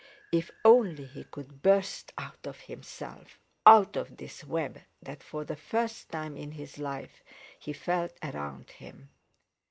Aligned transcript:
If 0.31 0.49
only 0.65 1.05
he 1.05 1.25
could 1.25 1.61
burst 1.61 2.11
out 2.17 2.47
of 2.47 2.61
himself, 2.61 3.37
out 3.67 3.95
of 3.95 4.17
this 4.17 4.43
web 4.43 4.81
that 5.03 5.21
for 5.21 5.43
the 5.45 5.55
first 5.55 6.09
time 6.09 6.35
in 6.35 6.53
his 6.53 6.79
life 6.79 7.23
he 7.59 7.71
felt 7.71 8.17
around 8.23 8.71
him. 8.71 9.09